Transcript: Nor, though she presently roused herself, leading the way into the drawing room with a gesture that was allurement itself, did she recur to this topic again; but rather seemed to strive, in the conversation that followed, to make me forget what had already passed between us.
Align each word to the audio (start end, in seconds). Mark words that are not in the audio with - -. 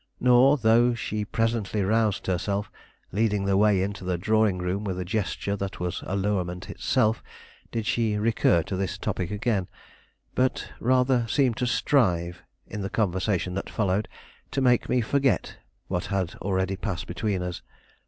Nor, 0.19 0.57
though 0.57 0.95
she 0.95 1.23
presently 1.23 1.83
roused 1.83 2.25
herself, 2.25 2.71
leading 3.11 3.45
the 3.45 3.55
way 3.55 3.83
into 3.83 4.03
the 4.03 4.17
drawing 4.17 4.57
room 4.57 4.83
with 4.83 4.99
a 4.99 5.05
gesture 5.05 5.55
that 5.55 5.79
was 5.79 6.01
allurement 6.07 6.71
itself, 6.71 7.21
did 7.71 7.85
she 7.85 8.17
recur 8.17 8.63
to 8.63 8.75
this 8.75 8.97
topic 8.97 9.29
again; 9.29 9.67
but 10.33 10.71
rather 10.79 11.27
seemed 11.27 11.57
to 11.57 11.67
strive, 11.67 12.41
in 12.65 12.81
the 12.81 12.89
conversation 12.89 13.53
that 13.53 13.69
followed, 13.69 14.07
to 14.49 14.59
make 14.59 14.89
me 14.89 15.01
forget 15.01 15.57
what 15.87 16.05
had 16.07 16.33
already 16.37 16.75
passed 16.77 17.05
between 17.05 17.43
us. 17.43 17.61